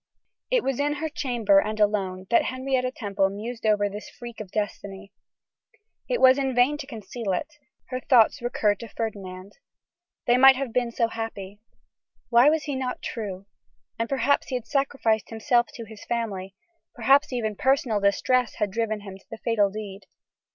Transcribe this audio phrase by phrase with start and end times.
[0.49, 4.49] It was in her chamber and alone, that Henrietta Temple mused over this freak of
[4.49, 5.13] destiny.
[6.09, 9.59] It was in vain to conceal it, her thoughts recurred to Ferdinand.
[10.25, 11.59] They might have been so happy!
[12.29, 13.45] Why was he not true?
[13.99, 16.55] And perhaps he had sacrificed himself to his family,
[16.95, 20.07] perhaps even personal distress had driven him to the fatal deed.